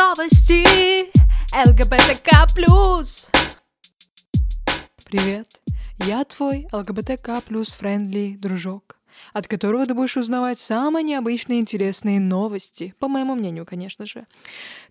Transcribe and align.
новости 0.00 0.64
ЛГБТК+. 1.54 2.46
Привет, 5.04 5.60
я 5.98 6.24
твой 6.24 6.66
ЛГБТК 6.72 7.42
плюс 7.42 7.68
friendly 7.68 8.38
дружок, 8.38 8.96
от 9.34 9.46
которого 9.46 9.84
ты 9.84 9.92
будешь 9.92 10.16
узнавать 10.16 10.58
самые 10.58 11.02
необычные 11.02 11.60
интересные 11.60 12.18
новости, 12.18 12.94
по 12.98 13.08
моему 13.08 13.34
мнению, 13.34 13.66
конечно 13.66 14.06
же. 14.06 14.24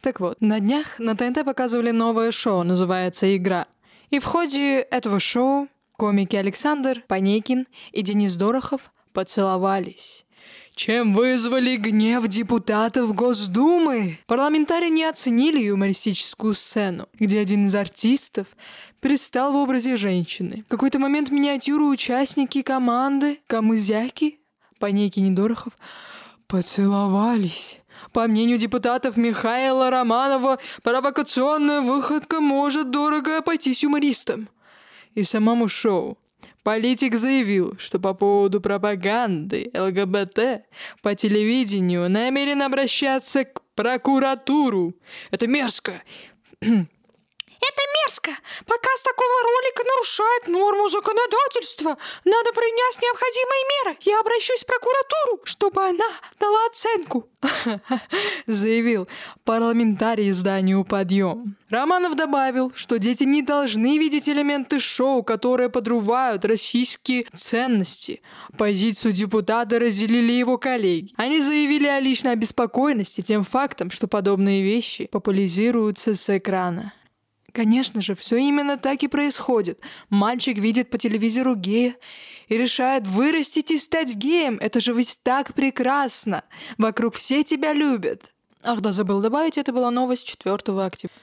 Так 0.02 0.20
вот, 0.20 0.42
на 0.42 0.60
днях 0.60 1.00
на 1.00 1.18
ТНТ 1.18 1.44
показывали 1.44 1.90
новое 1.90 2.30
шоу, 2.32 2.62
называется 2.62 3.36
«Игра». 3.36 3.66
И 4.12 4.20
в 4.20 4.26
ходе 4.26 4.82
этого 4.82 5.20
шоу 5.20 5.68
комики 5.94 6.36
Александр 6.36 7.04
Панекин 7.08 7.66
и 7.94 8.04
Денис 8.04 8.36
Дорохов 8.36 8.92
поцеловались 9.14 10.28
чем 10.76 11.14
вызвали 11.14 11.76
гнев 11.76 12.28
депутатов 12.28 13.14
Госдумы. 13.14 14.20
Парламентарии 14.28 14.90
не 14.90 15.04
оценили 15.04 15.60
юмористическую 15.60 16.54
сцену, 16.54 17.10
где 17.20 17.40
один 17.40 17.68
из 17.68 17.76
артистов 17.76 18.48
предстал 19.02 19.54
в 19.54 19.58
образе 19.58 19.98
женщины. 19.98 20.64
В 20.68 20.72
какой-то 20.72 21.00
момент 21.00 21.32
миниатюру 21.32 21.88
участники 21.90 22.62
команды 22.62 23.40
Камызяки, 23.48 24.40
Панеки 24.80 25.20
Недорохов, 25.20 25.74
поцеловались. 26.48 27.82
По 28.14 28.28
мнению 28.28 28.58
депутатов 28.58 29.18
Михаила 29.18 29.90
Романова, 29.90 30.60
провокационная 30.84 31.82
выходка 31.82 32.40
может 32.40 32.90
дорого 32.92 33.38
обойтись 33.38 33.84
юмористам 33.84 34.50
и 35.16 35.24
самому 35.24 35.68
шоу. 35.68 36.18
Политик 36.64 37.16
заявил, 37.16 37.78
что 37.80 38.00
по 38.00 38.14
поводу 38.14 38.62
пропаганды 38.62 39.72
ЛГБТ 39.74 40.66
по 41.02 41.16
телевидению 41.16 42.10
намерен 42.10 42.62
обращаться 42.62 43.46
к 43.46 43.62
прокуратуру. 43.76 44.94
Это 45.32 45.48
мерзко. 45.48 46.04
Мерзко. 48.10 48.32
Показ 48.66 49.04
такого 49.04 49.44
ролика 49.44 49.84
нарушает 49.84 50.48
норму 50.48 50.90
законодательства. 50.90 51.98
Надо 52.26 52.54
принять 52.54 53.02
необходимые 53.02 53.64
меры. 53.86 53.98
Я 54.02 54.20
обращусь 54.20 54.64
в 54.64 54.66
прокуратуру, 54.66 55.42
чтобы 55.44 55.86
она 55.86 56.06
дала 56.40 56.66
оценку. 56.66 57.30
Заявил 58.48 59.08
парламентарий 59.46 60.30
изданию 60.30 60.84
«Подъем». 60.86 61.56
Романов 61.70 62.16
добавил, 62.16 62.72
что 62.74 62.98
дети 62.98 63.26
не 63.26 63.44
должны 63.44 64.00
видеть 64.00 64.28
элементы 64.28 64.80
шоу, 64.80 65.22
которые 65.22 65.70
подрывают 65.70 66.44
российские 66.46 67.28
ценности. 67.36 68.24
Позицию 68.58 69.12
депутата 69.12 69.78
разделили 69.78 70.34
его 70.34 70.58
коллеги. 70.58 71.14
Они 71.16 71.40
заявили 71.40 71.88
о 71.88 72.00
личной 72.00 72.32
обеспокоенности 72.32 73.22
тем 73.22 73.44
фактом, 73.44 73.92
что 73.92 74.08
подобные 74.08 74.64
вещи 74.64 75.06
популяризируются 75.06 76.16
с 76.16 76.36
экрана. 76.36 76.94
Конечно 77.54 78.02
же, 78.02 78.16
все 78.16 78.38
именно 78.38 78.78
так 78.78 79.04
и 79.04 79.08
происходит. 79.08 79.80
Мальчик 80.10 80.58
видит 80.58 80.90
по 80.90 80.98
телевизору 80.98 81.56
гея 81.56 81.96
и 82.48 82.58
решает 82.58 83.08
вырастить 83.08 83.72
и 83.72 83.78
стать 83.78 84.16
геем. 84.16 84.58
Это 84.62 84.80
же 84.80 84.94
ведь 84.94 85.20
так 85.24 85.54
прекрасно. 85.54 86.44
Вокруг 86.78 87.16
все 87.16 87.44
тебя 87.44 87.74
любят. 87.74 88.34
Ах 88.64 88.82
да, 88.82 88.92
забыл 88.92 89.22
добавить, 89.22 89.58
это 89.58 89.72
была 89.72 89.90
новость 89.90 90.28
4 90.28 90.56
октября. 90.56 91.16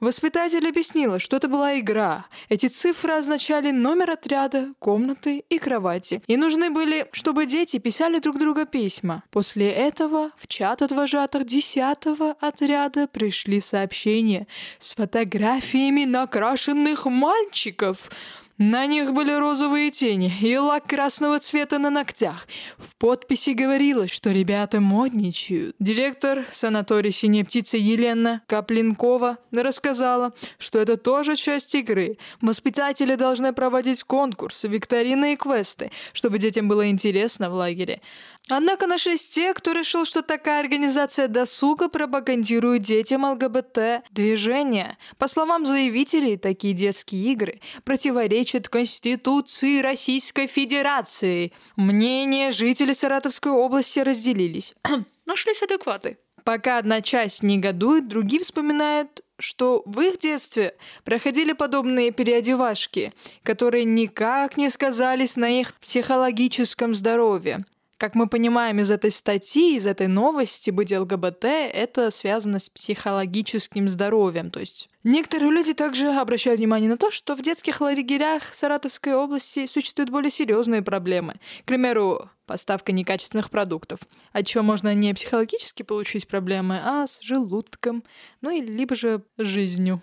Воспитатель 0.00 0.66
объяснила, 0.68 1.18
что 1.18 1.36
это 1.36 1.48
была 1.48 1.78
игра. 1.78 2.26
Эти 2.48 2.66
цифры 2.66 3.14
означали 3.14 3.72
номер 3.72 4.12
отряда, 4.12 4.72
комнаты 4.78 5.44
и 5.48 5.58
кровати. 5.58 6.22
И 6.28 6.36
нужны 6.36 6.70
были, 6.70 7.08
чтобы 7.12 7.46
дети 7.46 7.78
писали 7.78 8.20
друг 8.20 8.38
друга 8.38 8.64
письма. 8.64 9.24
После 9.30 9.70
этого 9.70 10.30
в 10.36 10.46
чат 10.46 10.82
от 10.82 10.92
вожатых 10.92 11.44
10 11.46 11.98
отряда 12.40 13.08
пришли 13.08 13.60
сообщения 13.60 14.46
с 14.78 14.94
фотографиями 14.94 16.04
накрашенных 16.04 17.06
мальчиков. 17.06 18.10
На 18.58 18.86
них 18.86 19.12
были 19.12 19.30
розовые 19.30 19.92
тени 19.92 20.32
и 20.40 20.56
лак 20.58 20.88
красного 20.88 21.38
цвета 21.38 21.78
на 21.78 21.90
ногтях. 21.90 22.48
В 22.76 22.96
подписи 22.96 23.50
говорилось, 23.50 24.10
что 24.10 24.32
ребята 24.32 24.80
модничают. 24.80 25.76
Директор 25.78 26.44
санатория 26.50 27.12
«Синяя 27.12 27.44
птица» 27.44 27.76
Елена 27.76 28.42
Каплинкова 28.48 29.38
рассказала, 29.52 30.32
что 30.58 30.80
это 30.80 30.96
тоже 30.96 31.36
часть 31.36 31.72
игры. 31.76 32.18
Воспитатели 32.40 33.14
должны 33.14 33.52
проводить 33.52 34.02
конкурсы, 34.02 34.66
викторины 34.66 35.34
и 35.34 35.36
квесты, 35.36 35.92
чтобы 36.12 36.38
детям 36.38 36.66
было 36.66 36.88
интересно 36.90 37.50
в 37.50 37.54
лагере. 37.54 38.00
Однако 38.48 38.86
нашлись 38.86 39.26
те, 39.26 39.52
кто 39.52 39.72
решил, 39.72 40.04
что 40.04 40.22
такая 40.22 40.60
организация 40.60 41.28
досуга 41.28 41.88
пропагандирует 41.88 42.82
детям 42.82 43.24
ЛГБТ-движения. 43.24 44.96
По 45.18 45.28
словам 45.28 45.66
заявителей, 45.66 46.36
такие 46.36 46.72
детские 46.74 47.32
игры 47.32 47.60
противоречат 47.84 48.68
Конституции 48.68 49.80
Российской 49.80 50.46
Федерации. 50.46 51.52
Мнения 51.76 52.50
жителей 52.50 52.94
Саратовской 52.94 53.52
области 53.52 54.00
разделились. 54.00 54.74
Нашлись 55.26 55.62
адекваты. 55.62 56.18
Пока 56.44 56.78
одна 56.78 57.02
часть 57.02 57.42
негодует, 57.42 58.08
другие 58.08 58.42
вспоминают 58.42 59.22
что 59.40 59.82
в 59.86 60.00
их 60.00 60.18
детстве 60.18 60.74
проходили 61.04 61.52
подобные 61.52 62.10
переодевашки, 62.10 63.12
которые 63.44 63.84
никак 63.84 64.56
не 64.56 64.68
сказались 64.68 65.36
на 65.36 65.60
их 65.60 65.74
психологическом 65.74 66.92
здоровье. 66.92 67.64
Как 67.98 68.14
мы 68.14 68.28
понимаем 68.28 68.78
из 68.78 68.92
этой 68.92 69.10
статьи, 69.10 69.74
из 69.74 69.84
этой 69.84 70.06
новости, 70.06 70.70
быть 70.70 70.92
ЛГБТ— 70.92 71.44
это 71.44 72.12
связано 72.12 72.60
с 72.60 72.68
психологическим 72.68 73.88
здоровьем. 73.88 74.52
То 74.52 74.60
есть 74.60 74.88
некоторые 75.02 75.50
люди 75.50 75.74
также 75.74 76.12
обращают 76.12 76.60
внимание 76.60 76.88
на 76.88 76.96
то, 76.96 77.10
что 77.10 77.34
в 77.34 77.42
детских 77.42 77.80
лагерях 77.80 78.54
Саратовской 78.54 79.14
области 79.14 79.66
существуют 79.66 80.10
более 80.10 80.30
серьезные 80.30 80.82
проблемы. 80.82 81.40
К 81.62 81.64
примеру, 81.64 82.30
поставка 82.46 82.92
некачественных 82.92 83.50
продуктов, 83.50 83.98
от 84.32 84.46
чего 84.46 84.62
можно 84.62 84.94
не 84.94 85.12
психологически 85.12 85.82
получить 85.82 86.28
проблемы, 86.28 86.80
а 86.80 87.04
с 87.04 87.20
желудком, 87.20 88.04
ну 88.42 88.50
и 88.50 88.60
либо 88.60 88.94
же 88.94 89.24
жизнью. 89.38 90.00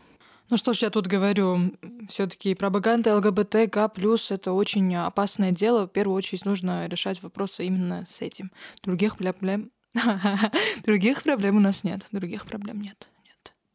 Ну 0.49 0.57
что 0.57 0.73
ж, 0.73 0.83
я 0.83 0.89
тут 0.89 1.07
говорю, 1.07 1.73
все-таки 2.07 2.53
пропаганда 2.53 3.15
ЛГБТК 3.17 3.89
плюс 3.89 4.29
это 4.29 4.53
очень 4.53 4.95
опасное 4.95 5.51
дело. 5.51 5.87
В 5.87 5.91
первую 5.91 6.15
очередь 6.15 6.45
нужно 6.45 6.87
решать 6.87 7.23
вопросы 7.23 7.65
именно 7.65 8.05
с 8.05 8.21
этим. 8.21 8.51
Других 8.83 9.17
проблем... 9.17 9.71
Других 10.85 11.23
проблем 11.23 11.57
у 11.57 11.59
нас 11.59 11.83
нет. 11.83 12.07
Других 12.11 12.45
проблем 12.45 12.81
нет. 12.81 13.09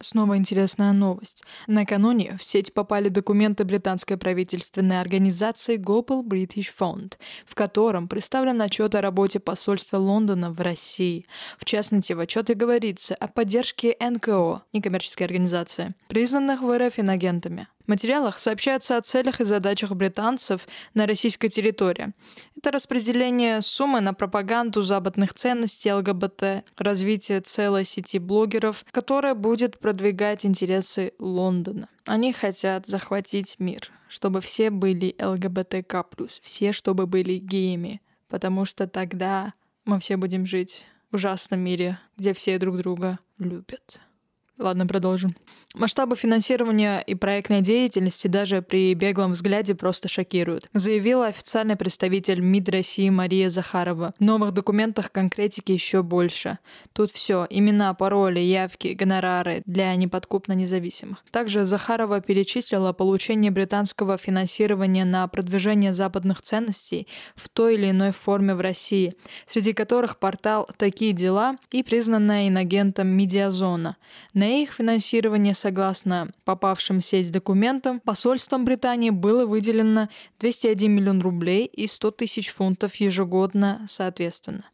Снова 0.01 0.37
интересная 0.37 0.93
новость. 0.93 1.43
Накануне 1.67 2.37
в 2.37 2.43
сеть 2.43 2.73
попали 2.73 3.09
документы 3.09 3.63
британской 3.63 4.17
правительственной 4.17 4.99
организации 4.99 5.77
Global 5.77 6.23
British 6.23 6.69
Fund, 6.77 7.13
в 7.45 7.55
котором 7.55 8.07
представлен 8.07 8.61
отчет 8.61 8.95
о 8.95 9.01
работе 9.01 9.39
посольства 9.39 9.97
Лондона 9.97 10.51
в 10.51 10.59
России. 10.59 11.25
В 11.57 11.65
частности, 11.65 12.13
в 12.13 12.19
отчете 12.19 12.55
говорится 12.55 13.15
о 13.15 13.27
поддержке 13.27 13.95
НКО, 13.99 14.63
некоммерческой 14.73 15.27
организации, 15.27 15.93
признанных 16.07 16.61
в 16.61 16.77
РФ 16.77 16.99
инагентами 16.99 17.67
материалах 17.87 18.39
сообщается 18.39 18.97
о 18.97 19.01
целях 19.01 19.41
и 19.41 19.43
задачах 19.43 19.91
британцев 19.91 20.67
на 20.93 21.07
российской 21.07 21.47
территории. 21.47 22.13
Это 22.57 22.71
распределение 22.71 23.61
суммы 23.61 24.01
на 24.01 24.13
пропаганду 24.13 24.81
западных 24.81 25.33
ценностей 25.33 25.91
ЛГБТ, 25.93 26.65
развитие 26.77 27.41
целой 27.41 27.85
сети 27.85 28.19
блогеров, 28.19 28.85
которая 28.91 29.35
будет 29.35 29.79
продвигать 29.79 30.45
интересы 30.45 31.13
Лондона. 31.19 31.87
Они 32.05 32.33
хотят 32.33 32.87
захватить 32.87 33.55
мир, 33.59 33.91
чтобы 34.07 34.41
все 34.41 34.69
были 34.69 35.15
ЛГБТК+, 35.19 36.05
все, 36.41 36.71
чтобы 36.71 37.07
были 37.07 37.37
геями, 37.37 38.01
потому 38.29 38.65
что 38.65 38.87
тогда 38.87 39.53
мы 39.85 39.99
все 39.99 40.17
будем 40.17 40.45
жить 40.45 40.85
в 41.11 41.15
ужасном 41.15 41.59
мире, 41.59 41.99
где 42.17 42.33
все 42.33 42.57
друг 42.57 42.77
друга 42.77 43.19
любят. 43.37 44.01
Ладно, 44.61 44.85
продолжим. 44.85 45.35
Масштабы 45.73 46.15
финансирования 46.15 46.99
и 46.99 47.15
проектной 47.15 47.61
деятельности 47.61 48.27
даже 48.27 48.61
при 48.61 48.93
беглом 48.93 49.31
взгляде 49.31 49.73
просто 49.73 50.09
шокируют, 50.09 50.69
заявила 50.73 51.27
официальный 51.27 51.77
представитель 51.77 52.41
МИД 52.41 52.69
России 52.69 53.09
Мария 53.09 53.49
Захарова. 53.49 54.13
В 54.19 54.21
новых 54.21 54.51
документах 54.51 55.11
конкретики 55.11 55.71
еще 55.71 56.03
больше. 56.03 56.59
Тут 56.93 57.11
все, 57.11 57.47
имена, 57.49 57.93
пароли, 57.93 58.41
явки, 58.41 58.89
гонорары 58.89 59.63
для 59.65 59.95
неподкупно 59.95 60.51
независимых. 60.53 61.23
Также 61.31 61.63
Захарова 61.63 62.19
перечислила 62.19 62.91
получение 62.91 63.49
британского 63.49 64.17
финансирования 64.17 65.05
на 65.05 65.25
продвижение 65.27 65.93
западных 65.93 66.41
ценностей 66.41 67.07
в 67.35 67.47
той 67.47 67.75
или 67.75 67.91
иной 67.91 68.11
форме 68.11 68.55
в 68.55 68.61
России, 68.61 69.15
среди 69.47 69.71
которых 69.71 70.19
портал 70.19 70.69
«Такие 70.77 71.13
дела» 71.13 71.55
и 71.71 71.81
признанная 71.81 72.49
инагентом 72.49 73.07
«Медиазона». 73.07 73.95
На 74.33 74.50
их 74.59 74.71
финансирование 74.71 75.53
согласно 75.53 76.29
попавшим 76.45 76.99
в 76.99 77.05
сеть 77.05 77.31
документам, 77.31 77.99
посольством 77.99 78.65
Британии 78.65 79.09
было 79.09 79.45
выделено 79.45 80.09
201 80.39 80.91
миллион 80.91 81.21
рублей 81.21 81.65
и 81.65 81.87
100 81.87 82.11
тысяч 82.11 82.49
фунтов 82.49 82.95
ежегодно 82.95 83.85
соответственно. 83.87 84.65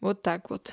Вот 0.00 0.22
так 0.22 0.50
вот. 0.50 0.72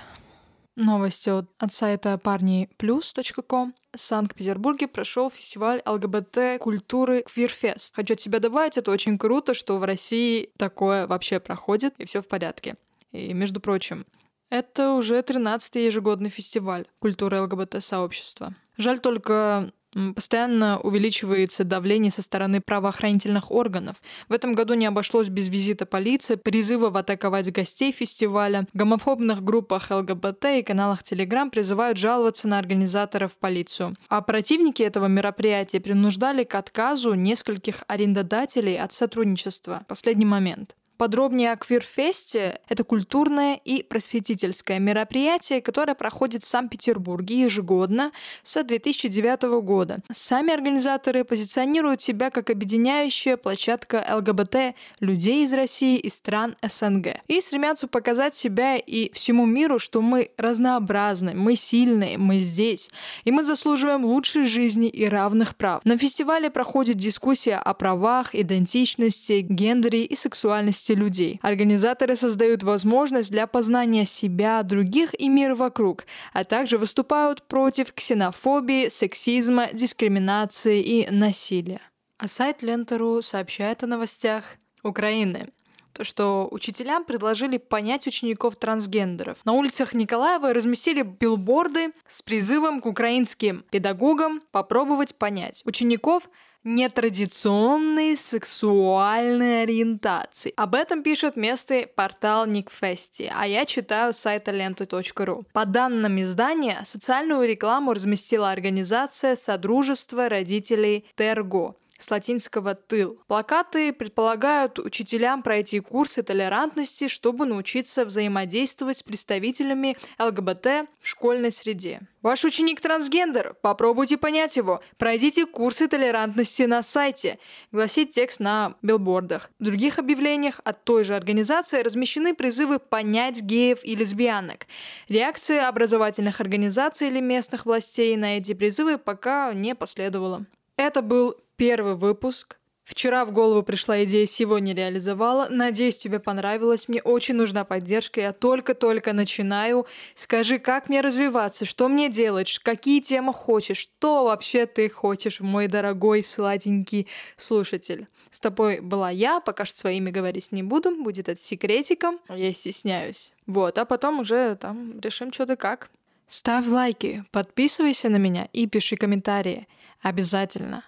Новости 0.75 1.30
от, 1.30 1.45
от 1.57 1.72
сайта 1.72 2.18
парниплюс.ком. 2.18 3.74
В 3.94 4.00
Санкт-Петербурге 4.00 4.89
прошел 4.89 5.30
фестиваль 5.30 5.81
ЛГБТ 5.86 6.60
культуры 6.60 7.24
Квирфест. 7.24 7.95
Хочу 7.95 8.13
от 8.13 8.19
себя 8.19 8.39
добавить, 8.39 8.77
это 8.77 8.92
очень 8.92 9.18
круто, 9.18 9.54
что 9.54 9.77
в 9.77 9.86
России 9.86 10.50
такое 10.57 11.07
вообще 11.07 11.39
проходит, 11.39 11.94
и 11.98 12.06
все 12.06 12.22
в 12.22 12.27
порядке. 12.27 12.75
И, 13.13 13.33
между 13.33 13.62
прочим, 13.62 14.06
это 14.55 14.93
уже 14.93 15.19
13-й 15.19 15.85
ежегодный 15.85 16.29
фестиваль 16.29 16.85
культуры 16.99 17.41
ЛГБТ-сообщества. 17.41 18.53
Жаль 18.77 18.99
только, 18.99 19.71
постоянно 20.15 20.79
увеличивается 20.79 21.63
давление 21.63 22.11
со 22.11 22.21
стороны 22.21 22.61
правоохранительных 22.61 23.51
органов. 23.51 24.01
В 24.27 24.33
этом 24.33 24.53
году 24.53 24.73
не 24.73 24.85
обошлось 24.85 25.29
без 25.29 25.49
визита 25.49 25.85
полиции, 25.85 26.35
призывов 26.35 26.95
атаковать 26.95 27.51
гостей 27.51 27.91
фестиваля. 27.91 28.65
В 28.73 28.77
гомофобных 28.77 29.43
группах 29.43 29.91
ЛГБТ 29.91 30.45
и 30.57 30.63
каналах 30.63 31.01
Telegram 31.01 31.49
призывают 31.49 31.97
жаловаться 31.97 32.47
на 32.47 32.59
организаторов 32.59 33.37
полицию. 33.37 33.95
А 34.09 34.21
противники 34.21 34.83
этого 34.83 35.05
мероприятия 35.07 35.79
принуждали 35.79 36.43
к 36.43 36.55
отказу 36.55 37.13
нескольких 37.13 37.83
арендодателей 37.87 38.77
от 38.77 38.91
сотрудничества. 38.91 39.85
Последний 39.87 40.25
момент. 40.25 40.75
Подробнее 40.97 41.51
о 41.51 41.57
Квирфесте– 41.57 42.59
это 42.69 42.86
культурное 42.86 43.59
и 43.65 43.83
просветительское 43.83 44.80
мероприятие, 44.80 45.62
которое 45.62 45.94
проходит 45.94 46.44
в 46.44 46.47
Санкт-Петербурге 46.47 47.42
ежегодно 47.42 48.13
с 48.44 48.63
2009 48.63 49.62
года. 49.62 49.97
Сами 50.09 50.53
организаторы 50.53 51.25
позиционируют 51.25 52.01
себя 52.01 52.30
как 52.30 52.50
объединяющая 52.50 53.36
площадка 53.36 54.06
ЛГБТ 54.09 54.75
людей 55.01 55.44
из 55.44 55.53
России 55.53 55.97
и 55.97 56.09
стран 56.09 56.56
СНГ. 56.65 57.19
И 57.27 57.41
стремятся 57.41 57.88
показать 57.88 58.36
себя 58.36 58.77
и 58.77 59.12
всему 59.12 59.45
миру, 59.45 59.80
что 59.80 60.01
мы 60.01 60.31
разнообразны, 60.38 61.33
мы 61.33 61.56
сильные, 61.56 62.18
мы 62.18 62.39
здесь, 62.39 62.89
и 63.25 63.31
мы 63.31 63.44
заслуживаем 63.44 64.06
лучшей 64.06 64.45
жизни 64.45 64.88
и 64.88 65.03
равных 65.06 65.57
прав. 65.57 65.83
На 65.83 65.98
фестивале 65.98 66.50
проходит 66.50 66.95
дискуссия 66.95 67.57
о 67.57 67.74
правах, 67.74 68.33
идентичности, 68.33 69.41
гендере 69.41 70.06
и 70.06 70.15
сексуальности 70.15 70.84
ценности 70.85 70.91
людей. 70.93 71.39
Организаторы 71.41 72.15
создают 72.15 72.63
возможность 72.63 73.31
для 73.31 73.47
познания 73.47 74.05
себя, 74.05 74.63
других 74.63 75.19
и 75.19 75.29
мира 75.29 75.55
вокруг, 75.55 76.05
а 76.33 76.43
также 76.43 76.77
выступают 76.77 77.43
против 77.43 77.93
ксенофобии, 77.93 78.89
сексизма, 78.89 79.67
дискриминации 79.73 80.81
и 80.81 81.11
насилия. 81.11 81.81
А 82.17 82.27
сайт 82.27 82.63
Лентеру 82.63 83.21
сообщает 83.21 83.83
о 83.83 83.87
новостях 83.87 84.43
Украины 84.83 85.49
то, 85.93 86.03
что 86.03 86.49
учителям 86.51 87.05
предложили 87.05 87.57
понять 87.57 88.05
учеников 88.05 88.57
трансгендеров. 88.57 89.38
На 89.45 89.53
улицах 89.53 89.93
Николаева 89.93 90.53
разместили 90.53 91.03
билборды 91.03 91.93
с 92.05 92.21
призывом 92.21 92.81
к 92.81 92.85
украинским 92.85 93.63
педагогам 93.71 94.41
попробовать 94.51 95.15
понять 95.15 95.61
учеников 95.65 96.29
нетрадиционной 96.65 98.17
сексуальной 98.17 99.63
ориентации. 99.63 100.51
Об 100.57 100.75
этом 100.75 101.03
пишет 101.03 101.38
местный 101.38 101.88
портал 101.88 102.47
Никфести, 102.47 103.31
а 103.33 103.45
я 103.47 103.65
читаю 103.65 104.13
с 104.13 104.17
сайта 104.17 104.51
ленты.ру. 104.51 105.45
По 105.53 105.65
данным 105.65 106.19
издания, 106.21 106.81
социальную 106.83 107.47
рекламу 107.47 107.94
разместила 107.94 108.51
организация 108.51 109.35
Содружества 109.35 110.27
родителей 110.27 111.06
Терго 111.15 111.75
с 111.97 112.12
латинского 112.12 112.75
«тыл». 112.75 113.19
Плакаты 113.27 113.94
предполагают 113.94 114.80
учителям 114.80 115.44
пройти 115.44 115.80
курсы 115.80 116.24
толерантности, 116.24 117.07
чтобы 117.07 117.45
научиться 117.45 118.06
взаимодействовать 118.06 118.97
с 118.97 119.03
представителями 119.03 119.97
ЛГБТ 120.19 120.88
в 121.00 121.07
школьной 121.07 121.51
среде. 121.51 122.01
Ваш 122.21 122.44
ученик 122.44 122.81
трансгендер, 122.81 123.56
попробуйте 123.62 124.18
понять 124.18 124.57
его. 124.57 124.81
Пройдите 124.97 125.45
курсы 125.45 125.88
толерантности 125.88 126.63
на 126.63 126.81
сайте, 126.81 127.38
гласит 127.71 128.09
текст 128.09 128.39
на 128.39 128.75
билбордах. 128.81 129.51
В 129.59 129.63
других 129.63 130.00
объявлениях 130.00 130.59
от 130.63 130.83
той 130.83 131.03
же 131.03 131.15
организации 131.15 131.81
размещены 131.81 132.33
призывы 132.33 132.80
понять 132.80 133.41
геев 133.41 133.83
и 133.83 133.95
лесбиянок. 133.95 134.65
Реакции 135.07 135.57
образовательных 135.57 136.41
организаций 136.41 137.09
или 137.09 137.19
местных 137.19 137.65
властей 137.65 138.15
на 138.18 138.38
эти 138.38 138.53
призывы 138.53 138.98
пока 138.98 139.53
не 139.53 139.75
последовало. 139.75 140.45
Это 140.77 141.01
был 141.01 141.38
Первый 141.57 141.95
выпуск. 141.95 142.57
Вчера 142.83 143.25
в 143.25 143.31
голову 143.31 143.63
пришла 143.63 144.03
идея, 144.03 144.27
сегодня 144.27 144.75
реализовала. 144.75 145.47
Надеюсь, 145.49 145.97
тебе 145.97 146.19
понравилось. 146.19 146.87
Мне 146.87 147.01
очень 147.01 147.35
нужна 147.35 147.63
поддержка. 147.63 148.21
Я 148.21 148.31
только-только 148.31 149.11
начинаю. 149.13 149.87
Скажи, 150.13 150.59
как 150.59 150.87
мне 150.87 151.01
развиваться, 151.01 151.65
что 151.65 151.87
мне 151.87 152.09
делать, 152.09 152.59
какие 152.61 152.99
темы 152.99 153.33
хочешь, 153.33 153.77
что 153.77 154.25
вообще 154.25 154.67
ты 154.67 154.87
хочешь, 154.87 155.39
мой 155.39 155.67
дорогой 155.67 156.23
сладенький 156.23 157.07
слушатель. 157.37 158.07
С 158.29 158.39
тобой 158.39 158.81
была 158.81 159.09
я, 159.09 159.39
пока 159.39 159.65
что 159.65 159.79
своими 159.79 160.11
говорить 160.11 160.51
не 160.51 160.61
буду, 160.61 160.91
будет 160.91 161.27
это 161.27 161.41
секретиком, 161.41 162.19
я 162.29 162.53
стесняюсь. 162.53 163.33
Вот, 163.47 163.77
а 163.77 163.85
потом 163.85 164.19
уже 164.19 164.55
там 164.57 164.99
решим 164.99 165.33
что 165.33 165.47
то 165.47 165.55
как. 165.55 165.89
Ставь 166.27 166.67
лайки, 166.67 167.23
подписывайся 167.31 168.09
на 168.09 168.17
меня 168.17 168.47
и 168.51 168.67
пиши 168.67 168.95
комментарии. 168.95 169.67
Обязательно. 170.01 170.83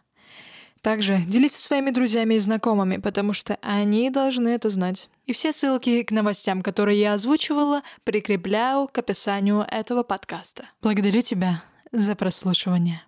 Также 0.82 1.18
делись 1.20 1.56
со 1.56 1.62
своими 1.62 1.90
друзьями 1.90 2.36
и 2.36 2.40
знакомыми, 2.40 2.98
потому 2.98 3.34
что 3.34 3.58
они 3.62 4.10
должны 4.10 4.50
это 4.50 4.70
знать. 4.70 5.10
И 5.26 5.34
все 5.34 5.52
ссылки 5.52 6.04
к 6.04 6.12
новостям, 6.12 6.62
которые 6.62 7.00
я 7.00 7.14
озвучивала, 7.14 7.82
прикрепляю 8.04 8.88
к 8.88 8.98
описанию 8.98 9.66
этого 9.70 10.04
подкаста. 10.04 10.70
Благодарю 10.82 11.22
тебя 11.22 11.64
за 11.92 12.16
прослушивание. 12.16 13.02